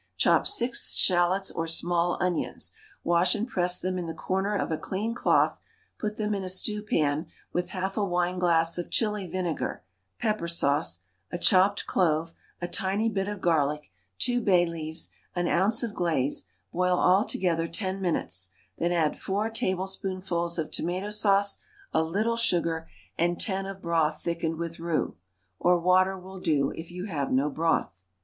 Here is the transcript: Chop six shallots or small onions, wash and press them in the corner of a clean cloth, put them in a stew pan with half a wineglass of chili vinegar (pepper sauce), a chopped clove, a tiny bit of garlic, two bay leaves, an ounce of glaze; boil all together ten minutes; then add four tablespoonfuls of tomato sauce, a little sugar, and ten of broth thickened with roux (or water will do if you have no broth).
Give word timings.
Chop 0.17 0.47
six 0.47 0.95
shallots 0.95 1.51
or 1.51 1.67
small 1.67 2.17
onions, 2.19 2.71
wash 3.03 3.35
and 3.35 3.47
press 3.47 3.77
them 3.79 3.99
in 3.99 4.07
the 4.07 4.15
corner 4.15 4.55
of 4.55 4.71
a 4.71 4.77
clean 4.79 5.13
cloth, 5.13 5.61
put 5.99 6.17
them 6.17 6.33
in 6.33 6.43
a 6.43 6.49
stew 6.49 6.81
pan 6.81 7.27
with 7.53 7.69
half 7.69 7.97
a 7.97 8.03
wineglass 8.03 8.79
of 8.79 8.89
chili 8.89 9.27
vinegar 9.27 9.83
(pepper 10.17 10.47
sauce), 10.47 11.01
a 11.31 11.37
chopped 11.37 11.85
clove, 11.85 12.33
a 12.63 12.67
tiny 12.67 13.09
bit 13.09 13.27
of 13.27 13.41
garlic, 13.41 13.91
two 14.17 14.41
bay 14.41 14.65
leaves, 14.65 15.09
an 15.35 15.47
ounce 15.47 15.83
of 15.83 15.93
glaze; 15.93 16.47
boil 16.73 16.97
all 16.97 17.23
together 17.23 17.67
ten 17.67 18.01
minutes; 18.01 18.49
then 18.79 18.91
add 18.91 19.15
four 19.15 19.51
tablespoonfuls 19.51 20.57
of 20.57 20.71
tomato 20.71 21.11
sauce, 21.11 21.59
a 21.93 22.01
little 22.01 22.37
sugar, 22.37 22.87
and 23.19 23.39
ten 23.39 23.67
of 23.67 23.83
broth 23.83 24.23
thickened 24.23 24.55
with 24.57 24.79
roux 24.79 25.15
(or 25.59 25.79
water 25.79 26.17
will 26.17 26.39
do 26.39 26.71
if 26.71 26.89
you 26.89 27.05
have 27.05 27.31
no 27.31 27.51
broth). 27.51 28.03